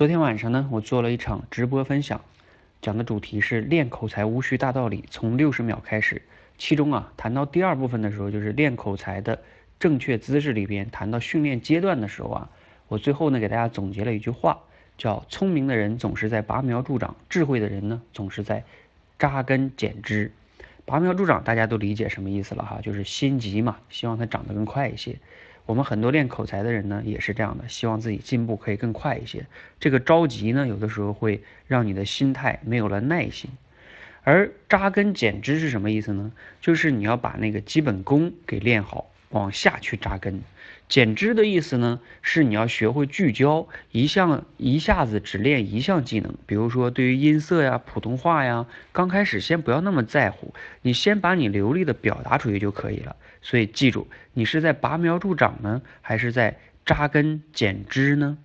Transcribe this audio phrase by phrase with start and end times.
[0.00, 2.22] 昨天晚上呢，我做了一场直播分享，
[2.80, 6.22] 讲的主题是练口才无需大道理，从六十秒开始。
[6.56, 9.42] 其中啊，谈到第二部分的时候，就是练口才的
[9.78, 12.50] 正确姿势里边，谈到训练阶段的时候啊，
[12.88, 14.60] 我最后呢给大家总结了一句话，
[14.96, 18.64] 叫聪明的人总是在拔苗助长，智慧的人呢总是在
[19.18, 20.32] 扎根减枝。
[20.86, 25.18] 拔苗助长大家都理解什么意思了哈，就是心急嘛，希望它长得更快一些。
[25.70, 29.46] 我们很多练口才的人呢，也是这样的，希望自己进步可以更快一些。
[29.78, 33.48] 这个着急呢，有的时候会让你的心态没有了耐心。
[34.24, 36.32] 而扎根减脂是什么意思呢？
[36.60, 40.42] 就是你要把那个基本功给练好，往下去扎根。
[40.88, 46.34] 减枝的意思呢，是你要学会聚焦一项，一下子只练一项技能。
[46.46, 53.14] 比如说，对于音色呀、普通话呀，刚开始先不要那么在乎，你先把你流利的表达出去就可以了。
[53.40, 58.36] 所以记住，你是在拔苗助长呢，还是在扎根减枝呢？